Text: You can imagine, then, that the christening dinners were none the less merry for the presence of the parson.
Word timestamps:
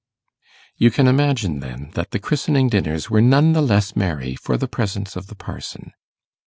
You 0.77 0.89
can 0.89 1.07
imagine, 1.07 1.59
then, 1.59 1.91
that 1.93 2.09
the 2.09 2.17
christening 2.17 2.69
dinners 2.69 3.11
were 3.11 3.21
none 3.21 3.53
the 3.53 3.61
less 3.61 3.95
merry 3.95 4.33
for 4.33 4.57
the 4.57 4.67
presence 4.67 5.15
of 5.15 5.27
the 5.27 5.35
parson. 5.35 5.91